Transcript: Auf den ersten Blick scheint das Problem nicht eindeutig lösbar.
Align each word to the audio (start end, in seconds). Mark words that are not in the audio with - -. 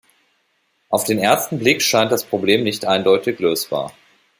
Auf 0.89 1.03
den 1.03 1.19
ersten 1.19 1.59
Blick 1.59 1.83
scheint 1.83 2.11
das 2.11 2.23
Problem 2.25 2.63
nicht 2.63 2.85
eindeutig 2.85 3.37
lösbar. 3.37 3.93